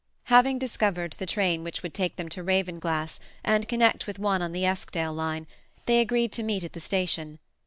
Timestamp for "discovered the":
0.57-1.27